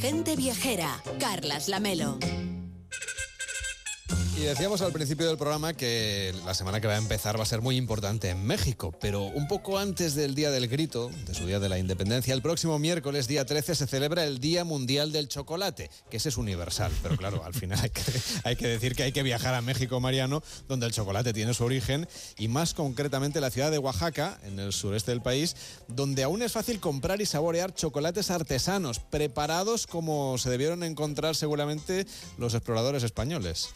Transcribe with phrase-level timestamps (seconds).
[0.00, 2.39] Gente viajera, Carlas Lamelo.
[4.40, 7.46] Y decíamos al principio del programa que la semana que va a empezar va a
[7.46, 11.44] ser muy importante en México, pero un poco antes del Día del Grito, de su
[11.44, 15.28] Día de la Independencia, el próximo miércoles, día 13, se celebra el Día Mundial del
[15.28, 18.02] Chocolate, que ese es universal, pero claro, al final hay que,
[18.44, 21.64] hay que decir que hay que viajar a México, Mariano, donde el chocolate tiene su
[21.64, 25.54] origen, y más concretamente la ciudad de Oaxaca, en el sureste del país,
[25.86, 32.06] donde aún es fácil comprar y saborear chocolates artesanos, preparados como se debieron encontrar seguramente
[32.38, 33.68] los exploradores españoles.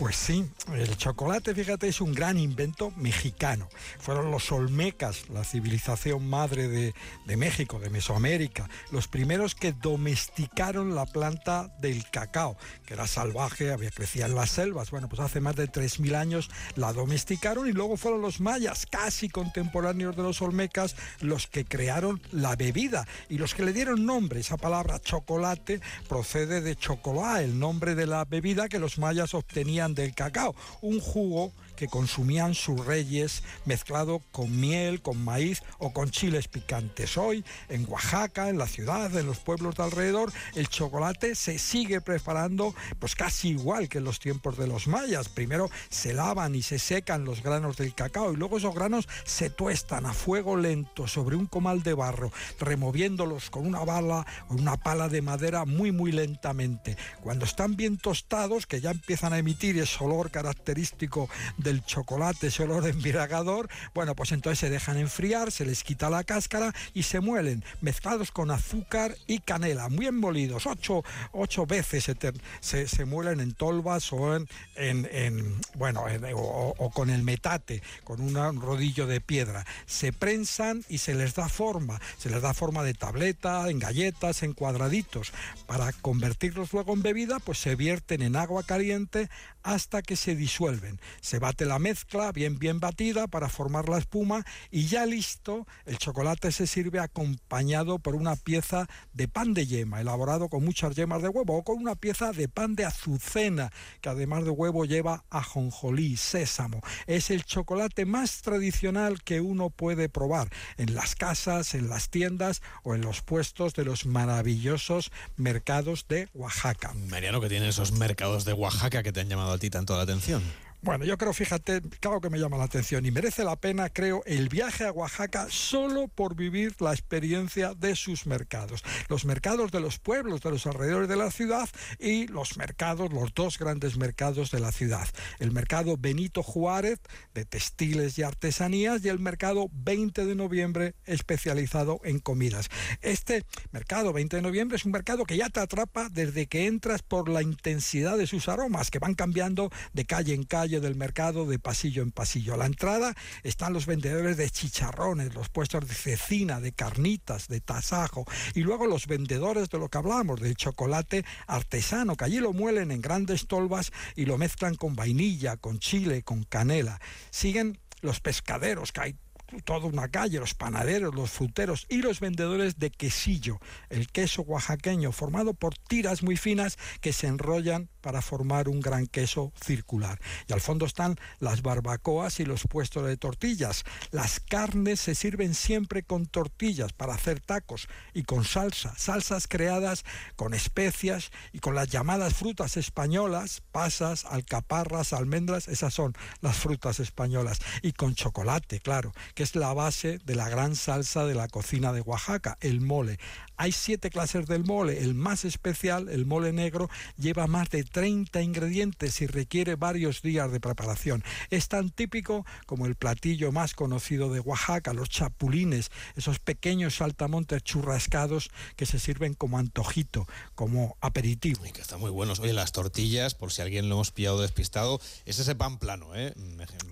[0.00, 3.68] Pues sí, el chocolate, fíjate, es un gran invento mexicano.
[3.98, 11.04] Fueron los olmecas, la civilización madre de, México, de Mesoamérica, los primeros que domesticaron la
[11.04, 14.90] planta del cacao, que era salvaje, había crecido en las selvas.
[14.90, 19.28] Bueno, pues hace más de 3.000 años la domesticaron y luego fueron los mayas, casi
[19.28, 24.40] contemporáneos de los olmecas, los que crearon la bebida y los que le dieron nombre.
[24.40, 29.89] Esa palabra chocolate procede de chocolá, el nombre de la bebida que los mayas obtenían
[29.94, 36.10] del cacao, un jugo que consumían sus reyes mezclado con miel, con maíz o con
[36.10, 37.16] chiles picantes.
[37.16, 42.02] Hoy en Oaxaca, en la ciudad, en los pueblos de alrededor, el chocolate se sigue
[42.02, 45.30] preparando pues casi igual que en los tiempos de los mayas.
[45.30, 49.48] Primero se lavan y se secan los granos del cacao y luego esos granos se
[49.48, 54.76] tuestan a fuego lento sobre un comal de barro, removiéndolos con una bala o una
[54.76, 56.98] pala de madera muy muy lentamente.
[57.22, 61.30] Cuando están bien tostados, que ya empiezan a emitir ese olor característico
[61.70, 66.24] el chocolate, ese olor embriagador, bueno, pues entonces se dejan enfriar, se les quita la
[66.24, 72.16] cáscara y se muelen, mezclados con azúcar y canela, muy molidos, ocho, ocho veces se,
[72.60, 77.82] se, se, muelen en tolvas o en, en, en bueno, en, o, con el metate,
[78.04, 79.64] con un rodillo de piedra.
[79.86, 84.42] Se prensan y se les da forma, se les da forma de tableta, en galletas,
[84.42, 85.32] en cuadraditos.
[85.66, 89.28] Para convertirlos luego en bebida, pues se vierten en agua caliente
[89.62, 90.98] hasta que se disuelven.
[91.20, 96.52] Se la mezcla bien bien batida para formar la espuma y ya listo, el chocolate
[96.52, 101.28] se sirve acompañado por una pieza de pan de yema, elaborado con muchas yemas de
[101.28, 106.16] huevo o con una pieza de pan de azucena, que además de huevo lleva ajonjolí,
[106.16, 106.80] sésamo.
[107.06, 112.62] Es el chocolate más tradicional que uno puede probar en las casas, en las tiendas
[112.82, 116.92] o en los puestos de los maravillosos mercados de Oaxaca.
[117.08, 120.02] Mariano, que tiene esos mercados de Oaxaca que te han llamado a ti tanto la
[120.02, 120.42] atención.
[120.82, 124.22] Bueno, yo creo, fíjate, claro que me llama la atención y merece la pena, creo,
[124.24, 128.82] el viaje a Oaxaca solo por vivir la experiencia de sus mercados.
[129.10, 131.68] Los mercados de los pueblos, de los alrededores de la ciudad
[131.98, 135.06] y los mercados, los dos grandes mercados de la ciudad.
[135.38, 136.98] El mercado Benito Juárez
[137.34, 142.70] de textiles y artesanías y el mercado 20 de noviembre especializado en comidas.
[143.02, 147.02] Este mercado 20 de noviembre es un mercado que ya te atrapa desde que entras
[147.02, 151.46] por la intensidad de sus aromas, que van cambiando de calle en calle del mercado
[151.46, 152.54] de pasillo en pasillo.
[152.54, 157.60] A la entrada están los vendedores de chicharrones, los puestos de cecina, de carnitas, de
[157.60, 158.24] tasajo
[158.54, 162.92] y luego los vendedores de lo que hablamos, del chocolate artesano, que allí lo muelen
[162.92, 167.00] en grandes tolvas y lo mezclan con vainilla, con chile, con canela.
[167.30, 169.16] Siguen los pescaderos, que hay
[169.64, 175.12] toda una calle, los panaderos, los fruteros y los vendedores de quesillo, el queso oaxaqueño
[175.12, 180.20] formado por tiras muy finas que se enrollan para formar un gran queso circular.
[180.48, 183.84] Y al fondo están las barbacoas y los puestos de tortillas.
[184.10, 190.04] Las carnes se sirven siempre con tortillas para hacer tacos y con salsa, salsas creadas
[190.36, 197.00] con especias y con las llamadas frutas españolas, pasas, alcaparras, almendras, esas son las frutas
[197.00, 201.48] españolas y con chocolate, claro, que es la base de la gran salsa de la
[201.48, 203.18] cocina de Oaxaca, el mole.
[203.60, 205.00] Hay siete clases del mole.
[205.00, 206.88] El más especial, el mole negro,
[207.18, 211.22] lleva más de 30 ingredientes y requiere varios días de preparación.
[211.50, 217.62] Es tan típico como el platillo más conocido de Oaxaca, los chapulines, esos pequeños saltamontes
[217.62, 221.66] churrascados que se sirven como antojito, como aperitivo.
[221.66, 222.40] Y que están muy buenos.
[222.40, 226.32] Oye, las tortillas, por si alguien lo hemos pillado despistado, es ese pan plano, ¿eh?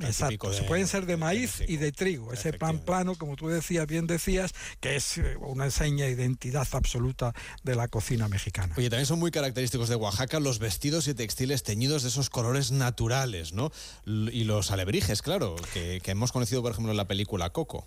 [0.01, 0.51] Exacto.
[0.51, 2.31] De, pueden ser de maíz de y de trigo.
[2.35, 6.25] Ese pan plano, como tú decías, bien decías, que es una seña de
[6.61, 8.75] absoluta de la cocina mexicana.
[8.77, 12.71] Oye, también son muy característicos de Oaxaca los vestidos y textiles teñidos de esos colores
[12.71, 13.71] naturales, ¿no?
[14.07, 17.87] Y los alebrijes, claro, que hemos conocido, por ejemplo, en la película Coco.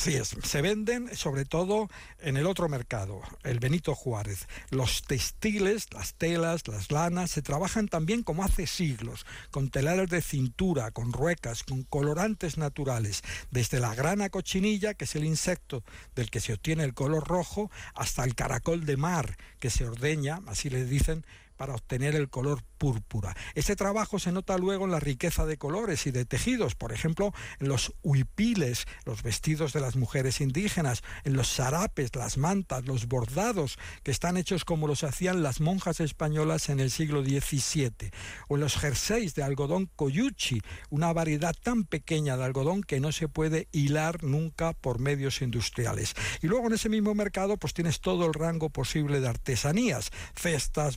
[0.00, 4.48] Sí, es, se venden sobre todo en el otro mercado, el Benito Juárez.
[4.70, 10.22] Los textiles, las telas, las lanas, se trabajan también como hace siglos, con telares de
[10.22, 13.20] cintura, con ruecas, con colorantes naturales,
[13.50, 17.70] desde la grana cochinilla, que es el insecto del que se obtiene el color rojo,
[17.94, 21.26] hasta el caracol de mar, que se ordeña, así le dicen,
[21.60, 23.36] para obtener el color púrpura.
[23.54, 27.34] Ese trabajo se nota luego en la riqueza de colores y de tejidos, por ejemplo,
[27.58, 33.08] en los huipiles, los vestidos de las mujeres indígenas, en los sarapes, las mantas, los
[33.08, 38.10] bordados, que están hechos como los hacían las monjas españolas en el siglo XVII,
[38.48, 43.12] o en los jerseys de algodón coyuchi, una variedad tan pequeña de algodón que no
[43.12, 46.14] se puede hilar nunca por medios industriales.
[46.40, 50.96] Y luego en ese mismo mercado pues tienes todo el rango posible de artesanías, cestas,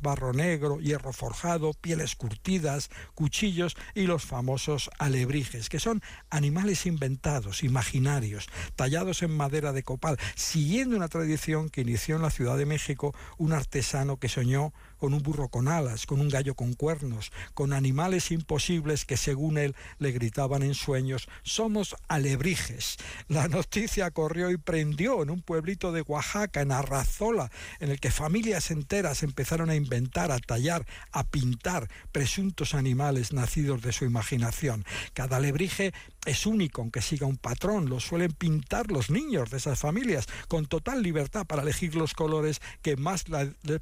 [0.81, 9.23] hierro forjado, pieles curtidas, cuchillos y los famosos alebrijes, que son animales inventados, imaginarios, tallados
[9.23, 13.53] en madera de copal, siguiendo una tradición que inició en la Ciudad de México un
[13.53, 14.73] artesano que soñó
[15.03, 19.57] con un burro con alas, con un gallo con cuernos, con animales imposibles que según
[19.57, 22.95] él le gritaban en sueños, somos alebrijes.
[23.27, 27.51] La noticia corrió y prendió en un pueblito de Oaxaca, en Arrazola,
[27.81, 33.81] en el que familias enteras empezaron a inventar, a tallar, a pintar presuntos animales nacidos
[33.81, 34.85] de su imaginación.
[35.13, 35.93] Cada alebrije
[36.25, 40.65] es único, aunque siga un patrón, lo suelen pintar los niños de esas familias, con
[40.65, 43.25] total libertad para elegir los colores que más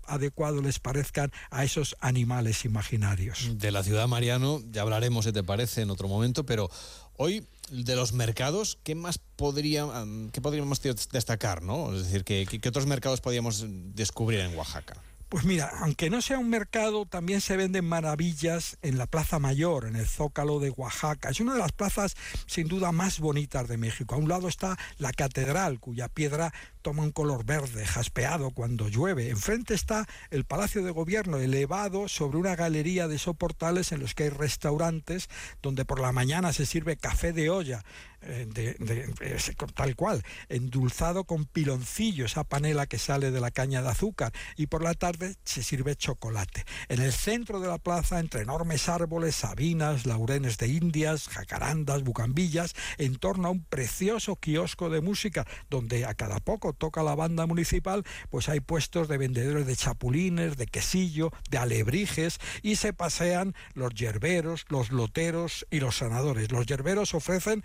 [0.08, 3.58] adecuados les parezcan a esos animales imaginarios.
[3.58, 6.70] De la ciudad, Mariano, ya hablaremos, si te parece, en otro momento, pero
[7.18, 9.88] hoy de los mercados, ¿qué más podría,
[10.32, 11.62] qué podríamos destacar?
[11.62, 11.94] ¿no?
[11.94, 15.02] Es decir, ¿qué, qué otros mercados podríamos descubrir en Oaxaca?
[15.32, 19.86] Pues mira, aunque no sea un mercado, también se venden maravillas en la Plaza Mayor,
[19.86, 21.30] en el Zócalo de Oaxaca.
[21.30, 22.18] Es una de las plazas
[22.48, 24.14] sin duda más bonitas de México.
[24.14, 29.30] A un lado está la catedral, cuya piedra toma un color verde, jaspeado cuando llueve.
[29.30, 34.24] Enfrente está el Palacio de Gobierno, elevado sobre una galería de soportales en los que
[34.24, 35.30] hay restaurantes
[35.62, 37.86] donde por la mañana se sirve café de olla,
[38.22, 38.76] eh, de,
[39.74, 44.68] tal cual, endulzado con piloncillo, esa panela que sale de la caña de azúcar, y
[44.68, 46.66] por la tarde se sirve chocolate.
[46.90, 52.74] En el centro de la plaza, entre enormes árboles, sabinas, laurenes de indias, jacarandas, bucambillas,
[52.98, 57.46] en torno a un precioso kiosco de música, donde a cada poco toca la banda
[57.46, 63.56] municipal, pues hay puestos de vendedores de chapulines, de quesillo, de alebrijes, y se pasean
[63.74, 66.52] los yerberos, los loteros y los sanadores.
[66.52, 67.64] Los yerberos ofrecen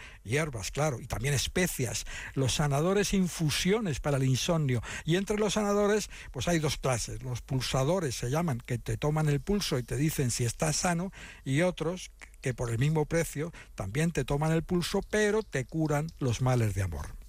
[0.72, 2.04] claro, y también especias.
[2.34, 4.82] Los sanadores infusiones para el insomnio.
[5.04, 7.22] Y entre los sanadores, pues hay dos clases.
[7.22, 11.12] Los pulsadores se llaman, que te toman el pulso y te dicen si estás sano,
[11.44, 12.10] y otros
[12.40, 16.74] que por el mismo precio también te toman el pulso, pero te curan los males
[16.74, 17.25] de amor.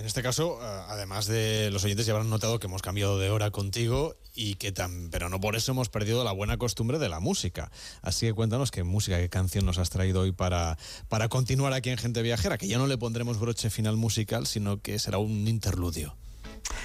[0.00, 3.28] En este caso, eh, además de los oyentes ya habrán notado que hemos cambiado de
[3.28, 7.10] hora contigo y que tan, pero no por eso hemos perdido la buena costumbre de
[7.10, 7.70] la música.
[8.00, 10.78] Así que cuéntanos qué música, qué canción nos has traído hoy para,
[11.10, 14.80] para continuar aquí en Gente Viajera, que ya no le pondremos broche final musical, sino
[14.80, 16.16] que será un interludio.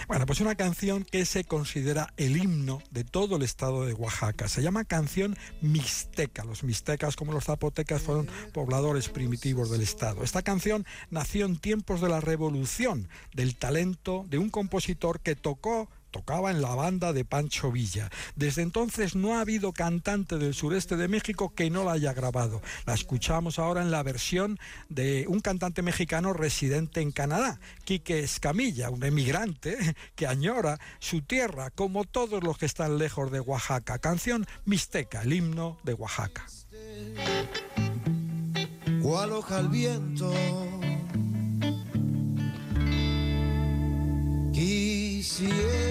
[0.08, 4.48] Bueno, pues una canción que se considera el himno de todo el estado de Oaxaca.
[4.48, 6.44] Se llama canción mixteca.
[6.44, 10.24] Los mixtecas, como los zapotecas, fueron pobladores primitivos del estado.
[10.24, 15.90] Esta canción nació en tiempos de la revolución, del talento de un compositor que tocó
[16.16, 18.10] tocaba en la banda de Pancho Villa.
[18.38, 22.62] Desde entonces no ha habido cantante del sureste de México que no la haya grabado.
[22.86, 24.58] La escuchamos ahora en la versión
[24.88, 29.78] de un cantante mexicano residente en Canadá, Quique Escamilla, un emigrante
[30.16, 34.00] que añora su tierra como todos los que están lejos de Oaxaca.
[34.00, 36.46] Canción Mixteca, el himno de Oaxaca.
[39.52, 40.34] al viento
[44.56, 45.85] Quisiera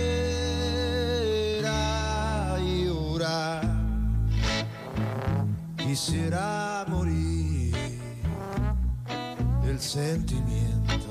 [6.04, 7.74] quisiera morir
[9.66, 11.08] el sentimiento.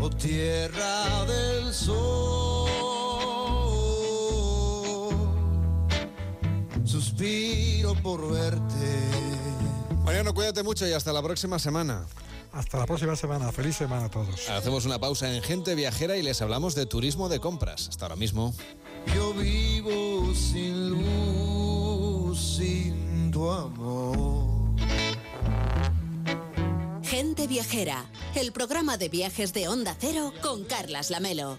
[0.00, 2.68] Oh tierra del sol,
[6.84, 8.60] suspiro por verte.
[10.04, 12.04] Mariano, cuídate mucho y hasta la próxima semana.
[12.52, 13.52] Hasta la próxima semana.
[13.52, 14.48] Feliz semana a todos.
[14.48, 17.88] Hacemos una pausa en Gente Viajera y les hablamos de turismo de compras.
[17.88, 18.54] Hasta ahora mismo.
[19.14, 24.46] Yo vivo sin luz, sin tu amor.
[27.02, 31.56] Gente Viajera, el programa de viajes de Onda Cero con Carlas Lamelo.